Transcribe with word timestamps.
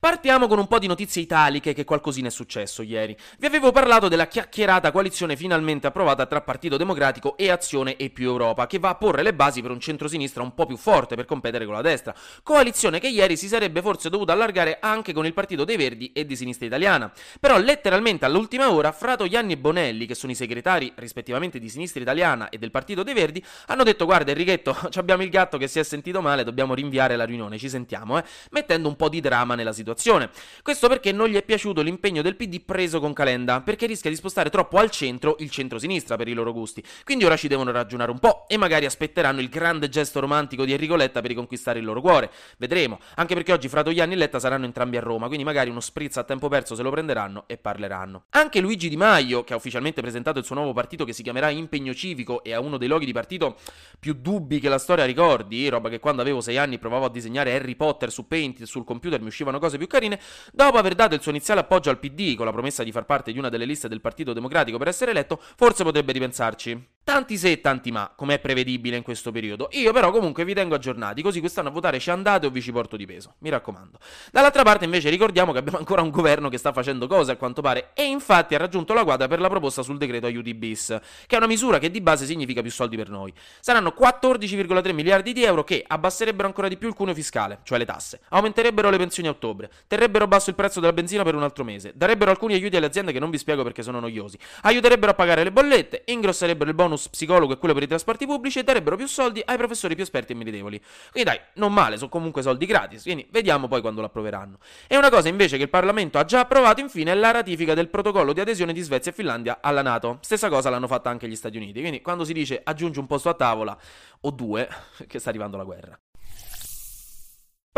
Partiamo 0.00 0.46
con 0.46 0.60
un 0.60 0.68
po' 0.68 0.78
di 0.78 0.86
notizie 0.86 1.22
italiche 1.22 1.74
che 1.74 1.82
qualcosina 1.82 2.28
è 2.28 2.30
successo 2.30 2.82
ieri. 2.82 3.16
Vi 3.36 3.46
avevo 3.46 3.72
parlato 3.72 4.06
della 4.06 4.28
chiacchierata 4.28 4.92
coalizione 4.92 5.34
finalmente 5.34 5.88
approvata 5.88 6.24
tra 6.26 6.40
Partito 6.40 6.76
Democratico 6.76 7.36
e 7.36 7.50
Azione 7.50 7.96
e 7.96 8.08
più 8.10 8.28
Europa, 8.28 8.68
che 8.68 8.78
va 8.78 8.90
a 8.90 8.94
porre 8.94 9.24
le 9.24 9.34
basi 9.34 9.60
per 9.60 9.72
un 9.72 9.80
centrosinistra 9.80 10.40
un 10.40 10.54
po' 10.54 10.66
più 10.66 10.76
forte 10.76 11.16
per 11.16 11.24
competere 11.24 11.64
con 11.64 11.74
la 11.74 11.80
destra. 11.80 12.14
Coalizione 12.44 13.00
che 13.00 13.08
ieri 13.08 13.36
si 13.36 13.48
sarebbe 13.48 13.82
forse 13.82 14.08
dovuta 14.08 14.32
allargare 14.34 14.78
anche 14.80 15.12
con 15.12 15.26
il 15.26 15.32
Partito 15.32 15.64
dei 15.64 15.76
Verdi 15.76 16.12
e 16.12 16.24
di 16.24 16.36
Sinistra 16.36 16.66
Italiana. 16.66 17.10
Però 17.40 17.58
letteralmente 17.58 18.24
all'ultima 18.24 18.70
ora, 18.70 18.92
Frato 18.92 19.24
Ianni 19.24 19.54
e 19.54 19.58
Bonelli, 19.58 20.06
che 20.06 20.14
sono 20.14 20.30
i 20.30 20.36
segretari 20.36 20.92
rispettivamente 20.94 21.58
di 21.58 21.68
Sinistra 21.68 22.00
Italiana 22.00 22.50
e 22.50 22.58
del 22.58 22.70
Partito 22.70 23.02
dei 23.02 23.14
Verdi, 23.14 23.44
hanno 23.66 23.82
detto 23.82 24.04
guarda 24.04 24.30
Enrichetto, 24.30 24.78
abbiamo 24.94 25.24
il 25.24 25.28
gatto 25.28 25.58
che 25.58 25.66
si 25.66 25.80
è 25.80 25.82
sentito 25.82 26.20
male, 26.20 26.44
dobbiamo 26.44 26.72
rinviare 26.74 27.16
la 27.16 27.24
riunione, 27.24 27.58
ci 27.58 27.68
sentiamo, 27.68 28.16
eh, 28.16 28.22
mettendo 28.50 28.86
un 28.86 28.94
po' 28.94 29.08
di 29.08 29.20
dramma 29.20 29.56
nella 29.56 29.72
situazione 29.72 29.86
situazione. 29.88 30.30
Questo 30.62 30.88
perché 30.88 31.12
non 31.12 31.28
gli 31.28 31.36
è 31.36 31.42
piaciuto 31.42 31.80
l'impegno 31.80 32.20
del 32.20 32.36
PD 32.36 32.60
preso 32.60 33.00
con 33.00 33.12
Calenda, 33.14 33.62
perché 33.62 33.86
rischia 33.86 34.10
di 34.10 34.16
spostare 34.16 34.50
troppo 34.50 34.76
al 34.78 34.90
centro 34.90 35.36
il 35.38 35.50
centro-sinistra 35.50 36.16
per 36.16 36.28
i 36.28 36.34
loro 36.34 36.52
gusti. 36.52 36.84
Quindi 37.04 37.24
ora 37.24 37.36
ci 37.36 37.48
devono 37.48 37.70
ragionare 37.70 38.10
un 38.10 38.18
po' 38.18 38.44
e 38.48 38.56
magari 38.58 38.84
aspetteranno 38.84 39.40
il 39.40 39.48
grande 39.48 39.88
gesto 39.88 40.20
romantico 40.20 40.64
di 40.64 40.72
Enrico 40.72 40.96
Letta 40.96 41.20
per 41.20 41.30
riconquistare 41.30 41.78
il 41.78 41.84
loro 41.84 42.00
cuore. 42.00 42.30
Vedremo, 42.58 42.98
anche 43.14 43.34
perché 43.34 43.52
oggi 43.52 43.68
Fratoianni 43.68 44.12
e 44.12 44.16
Letta 44.16 44.38
saranno 44.38 44.66
entrambi 44.66 44.96
a 44.98 45.00
Roma, 45.00 45.26
quindi 45.26 45.44
magari 45.44 45.70
uno 45.70 45.80
spritz 45.80 46.18
a 46.18 46.24
tempo 46.24 46.48
perso 46.48 46.74
se 46.74 46.82
lo 46.82 46.90
prenderanno 46.90 47.44
e 47.46 47.56
parleranno. 47.56 48.24
Anche 48.30 48.60
Luigi 48.60 48.88
Di 48.88 48.96
Maio, 48.96 49.44
che 49.44 49.54
ha 49.54 49.56
ufficialmente 49.56 50.00
presentato 50.02 50.38
il 50.38 50.44
suo 50.44 50.54
nuovo 50.54 50.72
partito 50.72 51.04
che 51.04 51.12
si 51.12 51.22
chiamerà 51.22 51.48
Impegno 51.50 51.94
Civico 51.94 52.42
e 52.42 52.52
ha 52.52 52.60
uno 52.60 52.76
dei 52.76 52.88
loghi 52.88 53.06
di 53.06 53.12
partito 53.12 53.56
più 53.98 54.14
dubbi 54.14 54.60
che 54.60 54.68
la 54.68 54.78
storia 54.78 55.04
ricordi, 55.04 55.68
roba 55.68 55.88
che 55.88 55.98
quando 55.98 56.22
avevo 56.22 56.40
sei 56.40 56.58
anni 56.58 56.78
provavo 56.78 57.06
a 57.06 57.10
disegnare 57.10 57.54
Harry 57.54 57.74
Potter 57.74 58.10
su 58.10 58.26
Paint 58.26 58.64
sul 58.64 58.84
computer 58.84 59.20
mi 59.20 59.28
uscivano 59.28 59.58
cose 59.58 59.77
più 59.78 59.86
carine, 59.86 60.20
dopo 60.52 60.76
aver 60.76 60.94
dato 60.94 61.14
il 61.14 61.22
suo 61.22 61.30
iniziale 61.30 61.60
appoggio 61.60 61.90
al 61.90 61.98
PD 61.98 62.34
con 62.34 62.44
la 62.44 62.52
promessa 62.52 62.82
di 62.82 62.92
far 62.92 63.06
parte 63.06 63.32
di 63.32 63.38
una 63.38 63.48
delle 63.48 63.64
liste 63.64 63.88
del 63.88 64.00
Partito 64.00 64.32
Democratico 64.32 64.78
per 64.78 64.88
essere 64.88 65.12
eletto, 65.12 65.40
forse 65.56 65.84
potrebbe 65.84 66.12
ripensarci. 66.12 66.86
Tanti 67.08 67.38
se 67.38 67.52
e 67.52 67.60
tanti 67.62 67.90
ma, 67.90 68.12
come 68.14 68.34
è 68.34 68.38
prevedibile 68.38 68.94
in 68.94 69.02
questo 69.02 69.32
periodo. 69.32 69.70
Io 69.72 69.94
però 69.94 70.10
comunque 70.10 70.44
vi 70.44 70.52
tengo 70.52 70.74
aggiornati, 70.74 71.22
così 71.22 71.40
quest'anno 71.40 71.68
a 71.68 71.70
votare 71.70 71.98
ci 71.98 72.10
andate 72.10 72.44
o 72.44 72.50
vi 72.50 72.60
ci 72.60 72.70
porto 72.70 72.98
di 72.98 73.06
peso. 73.06 73.36
Mi 73.38 73.48
raccomando. 73.48 73.98
Dall'altra 74.30 74.62
parte 74.62 74.84
invece 74.84 75.08
ricordiamo 75.08 75.52
che 75.52 75.58
abbiamo 75.60 75.78
ancora 75.78 76.02
un 76.02 76.10
governo 76.10 76.50
che 76.50 76.58
sta 76.58 76.70
facendo 76.70 77.06
cose 77.06 77.32
a 77.32 77.36
quanto 77.36 77.62
pare 77.62 77.92
e 77.94 78.04
infatti 78.04 78.54
ha 78.54 78.58
raggiunto 78.58 78.92
la 78.92 79.04
quadra 79.04 79.26
per 79.26 79.40
la 79.40 79.48
proposta 79.48 79.82
sul 79.82 79.96
decreto 79.96 80.26
aiuti 80.26 80.52
bis, 80.52 80.98
che 81.26 81.34
è 81.34 81.38
una 81.38 81.46
misura 81.46 81.78
che 81.78 81.90
di 81.90 82.02
base 82.02 82.26
significa 82.26 82.60
più 82.60 82.70
soldi 82.70 82.96
per 82.96 83.08
noi. 83.08 83.32
Saranno 83.58 83.94
14,3 83.98 84.92
miliardi 84.92 85.32
di 85.32 85.44
euro 85.44 85.64
che 85.64 85.82
abbasserebbero 85.86 86.46
ancora 86.46 86.68
di 86.68 86.76
più 86.76 86.88
il 86.88 86.94
cuneo 86.94 87.14
fiscale, 87.14 87.60
cioè 87.62 87.78
le 87.78 87.86
tasse, 87.86 88.20
aumenterebbero 88.28 88.90
le 88.90 88.98
pensioni 88.98 89.30
a 89.30 89.30
ottobre, 89.30 89.70
terrebbero 89.86 90.26
basso 90.26 90.50
il 90.50 90.56
prezzo 90.56 90.78
della 90.78 90.92
benzina 90.92 91.22
per 91.22 91.34
un 91.34 91.42
altro 91.42 91.64
mese, 91.64 91.92
darebbero 91.94 92.30
alcuni 92.30 92.52
aiuti 92.52 92.76
alle 92.76 92.84
aziende 92.84 93.12
che 93.12 93.18
non 93.18 93.30
vi 93.30 93.38
spiego 93.38 93.62
perché 93.62 93.82
sono 93.82 93.98
noiosi, 93.98 94.38
aiuterebbero 94.64 95.12
a 95.12 95.14
pagare 95.14 95.42
le 95.42 95.52
bollette, 95.52 96.02
ingrosserebbero 96.04 96.68
il 96.68 96.76
bonus 96.76 96.96
bonus 96.98 97.08
psicologo 97.08 97.52
e 97.52 97.58
quello 97.58 97.74
per 97.74 97.84
i 97.84 97.86
trasporti 97.86 98.26
pubblici 98.26 98.58
e 98.58 98.64
darebbero 98.64 98.96
più 98.96 99.06
soldi 99.06 99.40
ai 99.44 99.56
professori 99.56 99.94
più 99.94 100.02
esperti 100.02 100.32
e 100.32 100.34
meritevoli. 100.34 100.80
Quindi 101.12 101.30
dai, 101.30 101.40
non 101.54 101.72
male, 101.72 101.96
sono 101.96 102.10
comunque 102.10 102.42
soldi 102.42 102.66
gratis, 102.66 103.02
quindi 103.02 103.26
vediamo 103.30 103.68
poi 103.68 103.80
quando 103.80 104.00
lo 104.00 104.08
approveranno. 104.08 104.58
E 104.88 104.96
una 104.96 105.08
cosa 105.08 105.28
invece 105.28 105.56
che 105.56 105.62
il 105.62 105.70
Parlamento 105.70 106.18
ha 106.18 106.24
già 106.24 106.40
approvato 106.40 106.80
infine 106.80 107.12
è 107.12 107.14
la 107.14 107.30
ratifica 107.30 107.74
del 107.74 107.88
protocollo 107.88 108.32
di 108.32 108.40
adesione 108.40 108.72
di 108.72 108.80
Svezia 108.80 109.12
e 109.12 109.14
Finlandia 109.14 109.58
alla 109.62 109.82
Nato. 109.82 110.18
Stessa 110.20 110.48
cosa 110.48 110.68
l'hanno 110.68 110.88
fatta 110.88 111.08
anche 111.08 111.28
gli 111.28 111.36
Stati 111.36 111.56
Uniti, 111.56 111.80
quindi 111.80 112.02
quando 112.02 112.24
si 112.24 112.32
dice 112.32 112.60
aggiungi 112.62 112.98
un 112.98 113.06
posto 113.06 113.28
a 113.28 113.34
tavola 113.34 113.78
o 114.20 114.30
due, 114.30 114.68
che 115.06 115.18
sta 115.18 115.28
arrivando 115.28 115.56
la 115.56 115.64
guerra. 115.64 115.98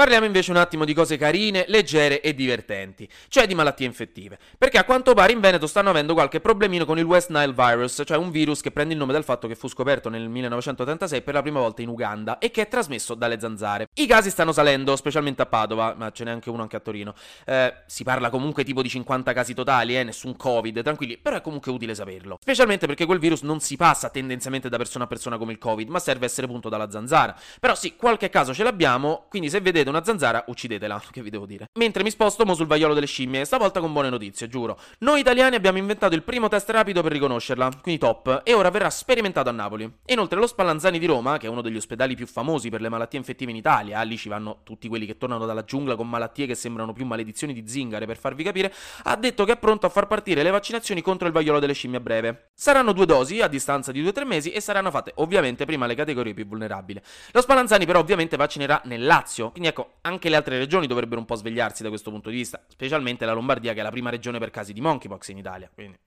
Parliamo 0.00 0.24
invece 0.24 0.50
un 0.50 0.56
attimo 0.56 0.86
di 0.86 0.94
cose 0.94 1.18
carine, 1.18 1.66
leggere 1.68 2.22
e 2.22 2.34
divertenti, 2.34 3.06
cioè 3.28 3.46
di 3.46 3.54
malattie 3.54 3.84
infettive, 3.84 4.38
perché 4.56 4.78
a 4.78 4.84
quanto 4.84 5.12
pare 5.12 5.32
in 5.32 5.40
Veneto 5.40 5.66
stanno 5.66 5.90
avendo 5.90 6.14
qualche 6.14 6.40
problemino 6.40 6.86
con 6.86 6.98
il 6.98 7.04
West 7.04 7.28
Nile 7.28 7.52
virus, 7.52 8.00
cioè 8.06 8.16
un 8.16 8.30
virus 8.30 8.62
che 8.62 8.70
prende 8.70 8.94
il 8.94 8.98
nome 8.98 9.12
dal 9.12 9.24
fatto 9.24 9.46
che 9.46 9.54
fu 9.54 9.68
scoperto 9.68 10.08
nel 10.08 10.26
1986 10.30 11.20
per 11.20 11.34
la 11.34 11.42
prima 11.42 11.60
volta 11.60 11.82
in 11.82 11.88
Uganda 11.88 12.38
e 12.38 12.50
che 12.50 12.62
è 12.62 12.68
trasmesso 12.68 13.12
dalle 13.12 13.38
zanzare. 13.38 13.88
I 13.92 14.06
casi 14.06 14.30
stanno 14.30 14.52
salendo, 14.52 14.96
specialmente 14.96 15.42
a 15.42 15.44
Padova, 15.44 15.94
ma 15.94 16.10
ce 16.12 16.24
n'è 16.24 16.30
anche 16.30 16.48
uno 16.48 16.62
anche 16.62 16.76
a 16.76 16.80
Torino. 16.80 17.12
Eh, 17.44 17.82
si 17.84 18.02
parla 18.02 18.30
comunque 18.30 18.64
tipo 18.64 18.80
di 18.80 18.88
50 18.88 19.34
casi 19.34 19.52
totali, 19.52 19.98
eh, 19.98 20.02
nessun 20.02 20.34
Covid, 20.34 20.82
tranquilli, 20.82 21.18
però 21.18 21.36
è 21.36 21.42
comunque 21.42 21.72
utile 21.72 21.94
saperlo. 21.94 22.38
Specialmente 22.40 22.86
perché 22.86 23.04
quel 23.04 23.18
virus 23.18 23.42
non 23.42 23.60
si 23.60 23.76
passa 23.76 24.08
tendenzialmente 24.08 24.70
da 24.70 24.78
persona 24.78 25.04
a 25.04 25.06
persona 25.06 25.36
come 25.36 25.52
il 25.52 25.58
Covid, 25.58 25.90
ma 25.90 25.98
serve 25.98 26.24
essere 26.24 26.46
punto 26.46 26.70
dalla 26.70 26.90
zanzara. 26.90 27.36
Però 27.60 27.74
sì, 27.74 27.96
qualche 27.96 28.30
caso 28.30 28.54
ce 28.54 28.62
l'abbiamo, 28.62 29.26
quindi 29.28 29.50
se 29.50 29.60
vedete 29.60 29.88
una 29.90 30.02
zanzara, 30.02 30.44
uccidetela, 30.46 31.00
che 31.10 31.22
vi 31.22 31.30
devo 31.30 31.46
dire. 31.46 31.66
Mentre 31.78 32.02
mi 32.02 32.10
sposto 32.10 32.44
mo 32.44 32.54
sul 32.54 32.66
vaiolo 32.66 32.94
delle 32.94 33.06
scimmie, 33.06 33.44
stavolta 33.44 33.80
con 33.80 33.92
buone 33.92 34.08
notizie, 34.08 34.48
giuro. 34.48 34.78
Noi 35.00 35.20
italiani 35.20 35.56
abbiamo 35.56 35.78
inventato 35.78 36.14
il 36.14 36.22
primo 36.22 36.48
test 36.48 36.70
rapido 36.70 37.02
per 37.02 37.12
riconoscerla, 37.12 37.70
quindi 37.82 38.00
top, 38.00 38.40
e 38.44 38.54
ora 38.54 38.70
verrà 38.70 38.90
sperimentato 38.90 39.48
a 39.48 39.52
Napoli. 39.52 39.90
Inoltre 40.06 40.38
lo 40.38 40.46
Spallanzani 40.46 40.98
di 40.98 41.06
Roma, 41.06 41.36
che 41.36 41.46
è 41.46 41.50
uno 41.50 41.60
degli 41.60 41.76
ospedali 41.76 42.14
più 42.14 42.26
famosi 42.26 42.70
per 42.70 42.80
le 42.80 42.88
malattie 42.88 43.18
infettive 43.18 43.50
in 43.50 43.56
Italia, 43.56 44.00
lì 44.02 44.16
ci 44.16 44.28
vanno 44.28 44.60
tutti 44.64 44.88
quelli 44.88 45.06
che 45.06 45.16
tornano 45.16 45.46
dalla 45.46 45.64
giungla 45.64 45.96
con 45.96 46.08
malattie 46.08 46.46
che 46.46 46.54
sembrano 46.54 46.92
più 46.92 47.04
maledizioni 47.04 47.52
di 47.52 47.66
zingare, 47.66 48.06
per 48.06 48.16
farvi 48.16 48.42
capire, 48.42 48.72
ha 49.04 49.16
detto 49.16 49.44
che 49.44 49.52
è 49.52 49.56
pronto 49.56 49.86
a 49.86 49.88
far 49.88 50.06
partire 50.06 50.42
le 50.42 50.50
vaccinazioni 50.50 51.02
contro 51.02 51.26
il 51.26 51.32
vaiolo 51.32 51.58
delle 51.58 51.74
scimmie 51.74 51.98
a 51.98 52.00
breve. 52.00 52.50
Saranno 52.54 52.92
due 52.92 53.06
dosi, 53.06 53.40
a 53.40 53.48
distanza 53.48 53.92
di 53.92 54.02
2-3 54.02 54.24
mesi, 54.24 54.50
e 54.50 54.60
saranno 54.60 54.90
fatte 54.90 55.12
ovviamente 55.16 55.64
prima 55.64 55.86
le 55.86 55.94
categorie 55.94 56.34
più 56.34 56.46
vulnerabili. 56.46 57.00
Lo 57.32 57.40
Spallanzani 57.40 57.86
però 57.86 57.98
ovviamente 58.00 58.36
vaccinerà 58.36 58.80
nel 58.84 59.04
Lazio, 59.04 59.50
quindi 59.50 59.68
ecco, 59.68 59.79
anche 60.02 60.28
le 60.28 60.36
altre 60.36 60.58
regioni 60.58 60.86
dovrebbero 60.86 61.20
un 61.20 61.26
po' 61.26 61.34
svegliarsi 61.34 61.82
da 61.82 61.88
questo 61.88 62.10
punto 62.10 62.30
di 62.30 62.36
vista, 62.36 62.64
specialmente 62.68 63.24
la 63.24 63.32
Lombardia 63.32 63.72
che 63.72 63.80
è 63.80 63.82
la 63.82 63.90
prima 63.90 64.10
regione 64.10 64.38
per 64.38 64.50
casi 64.50 64.72
di 64.72 64.80
monkeypox 64.80 65.28
in 65.28 65.38
Italia. 65.38 65.70
Quindi... 65.72 65.98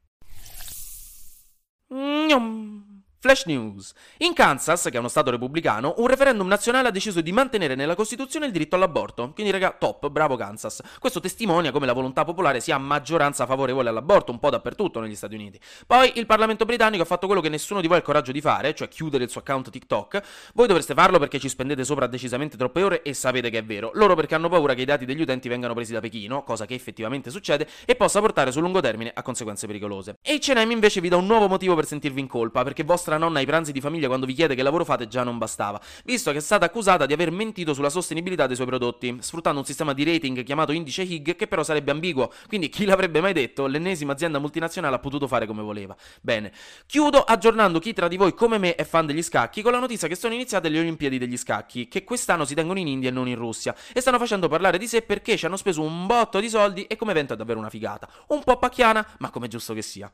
Flash 3.23 3.45
News. 3.45 3.93
In 4.17 4.33
Kansas, 4.33 4.83
che 4.83 4.97
è 4.97 4.97
uno 4.97 5.07
stato 5.07 5.31
repubblicano, 5.31 5.93
un 5.99 6.07
referendum 6.07 6.45
nazionale 6.45 6.89
ha 6.89 6.91
deciso 6.91 7.21
di 7.21 7.31
mantenere 7.31 7.73
nella 7.73 7.95
Costituzione 7.95 8.47
il 8.47 8.51
diritto 8.51 8.75
all'aborto. 8.75 9.31
Quindi, 9.33 9.49
raga, 9.49 9.71
top, 9.79 10.09
bravo 10.09 10.35
Kansas. 10.35 10.81
Questo 10.99 11.21
testimonia 11.21 11.71
come 11.71 11.85
la 11.85 11.93
volontà 11.93 12.25
popolare 12.25 12.59
sia 12.59 12.75
a 12.75 12.79
maggioranza 12.79 13.45
favorevole 13.45 13.87
all'aborto 13.87 14.33
un 14.33 14.39
po' 14.39 14.49
dappertutto 14.49 14.99
negli 14.99 15.15
Stati 15.15 15.35
Uniti. 15.35 15.57
Poi 15.87 16.11
il 16.15 16.25
Parlamento 16.25 16.65
britannico 16.65 17.03
ha 17.03 17.05
fatto 17.05 17.25
quello 17.25 17.39
che 17.39 17.47
nessuno 17.47 17.79
di 17.79 17.87
voi 17.87 17.95
ha 17.95 17.99
il 17.99 18.05
coraggio 18.05 18.33
di 18.33 18.41
fare, 18.41 18.75
cioè 18.75 18.89
chiudere 18.89 19.23
il 19.23 19.29
suo 19.29 19.39
account 19.39 19.69
TikTok. 19.69 20.21
Voi 20.53 20.67
dovreste 20.67 20.93
farlo 20.93 21.17
perché 21.17 21.39
ci 21.39 21.47
spendete 21.47 21.85
sopra 21.85 22.07
decisamente 22.07 22.57
troppe 22.57 22.83
ore 22.83 23.03
e 23.03 23.13
sapete 23.13 23.49
che 23.49 23.59
è 23.59 23.63
vero. 23.63 23.91
Loro 23.93 24.15
perché 24.15 24.35
hanno 24.35 24.49
paura 24.49 24.73
che 24.73 24.81
i 24.81 24.85
dati 24.85 25.05
degli 25.05 25.21
utenti 25.21 25.47
vengano 25.47 25.73
presi 25.73 25.93
da 25.93 26.01
Pechino, 26.01 26.43
cosa 26.43 26.65
che 26.65 26.73
effettivamente 26.73 27.29
succede, 27.29 27.69
e 27.85 27.95
possa 27.95 28.19
portare 28.19 28.51
sul 28.51 28.63
lungo 28.63 28.81
termine 28.81 29.13
a 29.15 29.21
conseguenze 29.21 29.65
pericolose. 29.65 30.17
H&M 30.21 30.71
invece 30.71 30.99
vi 30.99 31.07
dà 31.07 31.15
un 31.15 31.25
nuovo 31.25 31.47
motivo 31.47 31.73
per 31.73 31.85
sentirvi 31.85 32.19
in 32.19 32.27
colpa, 32.27 32.63
perché 32.63 32.83
vostra 32.83 33.11
vostra 33.13 33.17
nonna 33.17 33.39
ai 33.39 33.45
pranzi 33.45 33.71
di 33.71 33.81
famiglia 33.81 34.07
quando 34.07 34.25
vi 34.25 34.33
chiede 34.33 34.55
che 34.55 34.63
lavoro 34.63 34.85
fate 34.85 35.07
già 35.07 35.23
non 35.23 35.37
bastava, 35.37 35.79
visto 36.05 36.31
che 36.31 36.37
è 36.37 36.41
stata 36.41 36.65
accusata 36.65 37.05
di 37.05 37.13
aver 37.13 37.31
mentito 37.31 37.73
sulla 37.73 37.89
sostenibilità 37.89 38.47
dei 38.47 38.55
suoi 38.55 38.67
prodotti, 38.67 39.17
sfruttando 39.19 39.59
un 39.59 39.65
sistema 39.65 39.93
di 39.93 40.03
rating 40.03 40.43
chiamato 40.43 40.71
indice 40.71 41.03
Higg 41.03 41.35
che 41.35 41.47
però 41.47 41.63
sarebbe 41.63 41.91
ambiguo, 41.91 42.31
quindi 42.47 42.69
chi 42.69 42.85
l'avrebbe 42.85 43.21
mai 43.21 43.33
detto, 43.33 43.67
l'ennesima 43.67 44.13
azienda 44.13 44.39
multinazionale 44.39 44.95
ha 44.95 44.99
potuto 44.99 45.27
fare 45.27 45.45
come 45.45 45.61
voleva. 45.61 45.95
Bene, 46.21 46.51
chiudo 46.85 47.23
aggiornando 47.23 47.79
chi 47.79 47.93
tra 47.93 48.07
di 48.07 48.17
voi 48.17 48.33
come 48.33 48.57
me 48.57 48.75
è 48.75 48.83
fan 48.83 49.05
degli 49.05 49.21
scacchi 49.21 49.61
con 49.61 49.71
la 49.71 49.79
notizia 49.79 50.07
che 50.07 50.15
sono 50.15 50.33
iniziate 50.33 50.69
le 50.69 50.79
Olimpiadi 50.79 51.17
degli 51.17 51.37
scacchi, 51.37 51.87
che 51.87 52.03
quest'anno 52.03 52.45
si 52.45 52.55
tengono 52.55 52.79
in 52.79 52.87
India 52.87 53.09
e 53.09 53.11
non 53.11 53.27
in 53.27 53.35
Russia, 53.35 53.75
e 53.93 54.01
stanno 54.01 54.17
facendo 54.17 54.47
parlare 54.47 54.77
di 54.77 54.87
sé 54.87 55.01
perché 55.01 55.37
ci 55.37 55.45
hanno 55.45 55.57
speso 55.57 55.81
un 55.81 56.05
botto 56.05 56.39
di 56.39 56.49
soldi 56.49 56.85
e 56.85 56.95
come 56.95 57.11
evento 57.11 57.33
è 57.33 57.35
davvero 57.35 57.59
una 57.59 57.69
figata. 57.69 58.09
Un 58.27 58.43
po' 58.43 58.57
pacchiana, 58.57 59.05
ma 59.19 59.29
come 59.29 59.47
giusto 59.47 59.73
che 59.73 59.81
sia. 59.81 60.11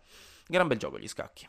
Gran 0.48 0.68
bel 0.68 0.78
gioco 0.78 0.98
gli 0.98 1.08
scacchi. 1.08 1.48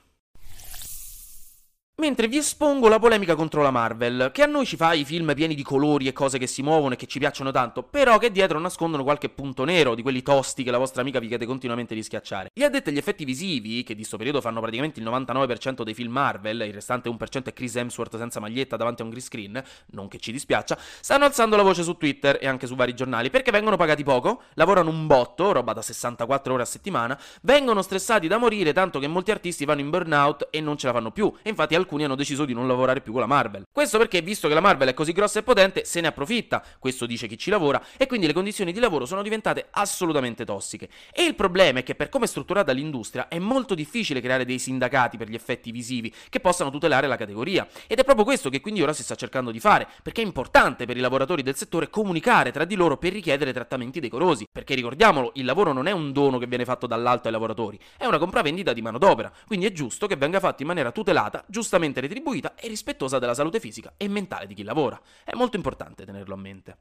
Mentre 2.00 2.28
vi 2.28 2.38
espongo 2.38 2.88
la 2.88 2.98
polemica 2.98 3.34
contro 3.34 3.60
la 3.60 3.70
Marvel, 3.70 4.30
che 4.32 4.42
a 4.42 4.46
noi 4.46 4.64
ci 4.64 4.76
fa 4.76 4.94
i 4.94 5.04
film 5.04 5.34
pieni 5.34 5.54
di 5.54 5.62
colori 5.62 6.08
e 6.08 6.14
cose 6.14 6.38
che 6.38 6.46
si 6.46 6.62
muovono 6.62 6.94
e 6.94 6.96
che 6.96 7.04
ci 7.04 7.18
piacciono 7.18 7.50
tanto, 7.50 7.82
però 7.82 8.16
che 8.16 8.32
dietro 8.32 8.58
nascondono 8.58 9.02
qualche 9.02 9.28
punto 9.28 9.64
nero 9.64 9.94
di 9.94 10.00
quelli 10.00 10.22
tosti 10.22 10.62
che 10.62 10.70
la 10.70 10.78
vostra 10.78 11.02
amica 11.02 11.18
vi 11.18 11.28
chiede 11.28 11.44
continuamente 11.44 11.94
di 11.94 12.02
schiacciare. 12.02 12.48
Gli 12.54 12.62
addetti 12.62 12.88
agli 12.88 12.96
effetti 12.96 13.26
visivi, 13.26 13.82
che 13.82 13.94
di 13.94 14.02
sto 14.02 14.16
periodo 14.16 14.40
fanno 14.40 14.60
praticamente 14.60 14.98
il 14.98 15.04
99% 15.04 15.82
dei 15.82 15.92
film 15.92 16.10
Marvel, 16.10 16.62
il 16.62 16.72
restante 16.72 17.10
1% 17.10 17.44
è 17.44 17.52
Chris 17.52 17.76
Hemsworth 17.76 18.16
senza 18.16 18.40
maglietta 18.40 18.78
davanti 18.78 19.02
a 19.02 19.04
un 19.04 19.10
green 19.10 19.22
screen, 19.22 19.62
non 19.90 20.08
che 20.08 20.18
ci 20.18 20.32
dispiaccia, 20.32 20.78
stanno 21.02 21.26
alzando 21.26 21.54
la 21.56 21.62
voce 21.62 21.82
su 21.82 21.98
Twitter 21.98 22.38
e 22.40 22.48
anche 22.48 22.66
su 22.66 22.76
vari 22.76 22.94
giornali 22.94 23.28
perché 23.28 23.50
vengono 23.50 23.76
pagati 23.76 24.04
poco, 24.04 24.44
lavorano 24.54 24.88
un 24.88 25.06
botto, 25.06 25.52
roba 25.52 25.74
da 25.74 25.82
64 25.82 26.54
ore 26.54 26.62
a 26.62 26.66
settimana, 26.66 27.20
vengono 27.42 27.82
stressati 27.82 28.26
da 28.26 28.38
morire 28.38 28.72
tanto 28.72 28.98
che 28.98 29.06
molti 29.06 29.30
artisti 29.30 29.66
vanno 29.66 29.82
in 29.82 29.90
burnout 29.90 30.48
e 30.50 30.62
non 30.62 30.78
ce 30.78 30.86
la 30.86 30.94
fanno 30.94 31.10
più, 31.10 31.30
e 31.42 31.50
infatti 31.50 31.74
alcuni 31.74 31.88
alcuni 31.90 32.04
hanno 32.04 32.14
deciso 32.14 32.44
di 32.44 32.54
non 32.54 32.68
lavorare 32.68 33.00
più 33.00 33.10
con 33.10 33.20
la 33.20 33.26
Marvel. 33.26 33.64
Questo 33.72 33.98
perché, 33.98 34.22
visto 34.22 34.46
che 34.46 34.54
la 34.54 34.60
Marvel 34.60 34.88
è 34.88 34.94
così 34.94 35.12
grossa 35.12 35.40
e 35.40 35.42
potente, 35.42 35.84
se 35.84 36.00
ne 36.00 36.06
approfitta, 36.06 36.62
questo 36.78 37.04
dice 37.04 37.26
chi 37.26 37.36
ci 37.36 37.50
lavora, 37.50 37.82
e 37.96 38.06
quindi 38.06 38.28
le 38.28 38.32
condizioni 38.32 38.72
di 38.72 38.78
lavoro 38.78 39.06
sono 39.06 39.22
diventate 39.22 39.66
assolutamente 39.70 40.44
tossiche. 40.44 40.88
E 41.12 41.24
il 41.24 41.34
problema 41.34 41.80
è 41.80 41.82
che 41.82 41.96
per 41.96 42.08
come 42.08 42.26
è 42.26 42.28
strutturata 42.28 42.70
l'industria 42.70 43.26
è 43.26 43.40
molto 43.40 43.74
difficile 43.74 44.20
creare 44.20 44.44
dei 44.44 44.60
sindacati 44.60 45.16
per 45.16 45.28
gli 45.28 45.34
effetti 45.34 45.72
visivi 45.72 46.12
che 46.28 46.38
possano 46.38 46.70
tutelare 46.70 47.08
la 47.08 47.16
categoria. 47.16 47.66
Ed 47.88 47.98
è 47.98 48.04
proprio 48.04 48.24
questo 48.24 48.50
che 48.50 48.60
quindi 48.60 48.82
ora 48.82 48.92
si 48.92 49.02
sta 49.02 49.16
cercando 49.16 49.50
di 49.50 49.58
fare, 49.58 49.88
perché 50.02 50.22
è 50.22 50.24
importante 50.24 50.86
per 50.86 50.96
i 50.96 51.00
lavoratori 51.00 51.42
del 51.42 51.56
settore 51.56 51.90
comunicare 51.90 52.52
tra 52.52 52.64
di 52.64 52.76
loro 52.76 52.98
per 52.98 53.12
richiedere 53.12 53.52
trattamenti 53.52 53.98
decorosi, 53.98 54.46
perché 54.50 54.76
ricordiamolo, 54.76 55.32
il 55.34 55.44
lavoro 55.44 55.72
non 55.72 55.88
è 55.88 55.90
un 55.90 56.12
dono 56.12 56.38
che 56.38 56.46
viene 56.46 56.64
fatto 56.64 56.86
dall'alto 56.86 57.26
ai 57.26 57.32
lavoratori, 57.32 57.78
è 57.96 58.06
una 58.06 58.18
compravendita 58.18 58.72
di 58.72 58.80
manodopera, 58.80 59.32
quindi 59.46 59.66
è 59.66 59.72
giusto 59.72 60.06
che 60.06 60.14
venga 60.14 60.38
fatto 60.38 60.62
in 60.62 60.68
maniera 60.68 60.92
tutelata, 60.92 61.44
giustamente 61.80 62.00
retribuita 62.00 62.54
e 62.54 62.68
rispettosa 62.68 63.18
della 63.18 63.34
salute 63.34 63.58
fisica 63.58 63.94
e 63.96 64.08
mentale 64.08 64.46
di 64.46 64.54
chi 64.54 64.62
lavora. 64.62 65.00
È 65.24 65.34
molto 65.34 65.56
importante 65.56 66.04
tenerlo 66.04 66.34
a 66.34 66.38
mente. 66.38 66.76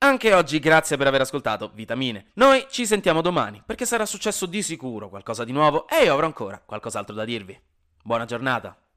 Anche 0.00 0.32
oggi 0.32 0.60
grazie 0.60 0.96
per 0.96 1.08
aver 1.08 1.22
ascoltato 1.22 1.72
Vitamine. 1.74 2.30
Noi 2.34 2.66
ci 2.70 2.86
sentiamo 2.86 3.20
domani 3.20 3.62
perché 3.64 3.84
sarà 3.84 4.06
successo 4.06 4.46
di 4.46 4.62
sicuro 4.62 5.08
qualcosa 5.08 5.42
di 5.44 5.52
nuovo 5.52 5.88
e 5.88 6.04
io 6.04 6.12
avrò 6.12 6.26
ancora 6.26 6.62
qualcos'altro 6.64 7.14
da 7.14 7.24
dirvi. 7.24 7.58
Buona 8.04 8.24
giornata. 8.24 8.87